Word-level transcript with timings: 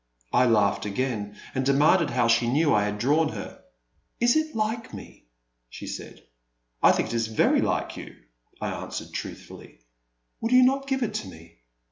I 0.33 0.47
laughed 0.47 0.87
again, 0.87 1.37
and 1.53 1.63
demanded 1.63 2.09
how 2.09 2.27
she 2.27 2.51
knew 2.51 2.73
I 2.73 2.85
had 2.85 2.97
drawn 2.97 3.29
her. 3.33 3.63
Is 4.19 4.35
it 4.35 4.55
like 4.55 4.95
me?" 4.95 5.27
she 5.69 5.85
said. 5.85 6.23
"I 6.81 6.91
think 6.91 7.09
it 7.09 7.13
is 7.13 7.27
very 7.27 7.61
like 7.61 7.97
you," 7.97 8.15
I 8.59 8.69
answered 8.71 9.13
truthfully. 9.13 9.81
Will 10.39 10.53
you 10.53 10.63
not 10.63 10.87
give 10.87 11.03
it 11.03 11.13
to 11.13 11.27
me 11.27 11.59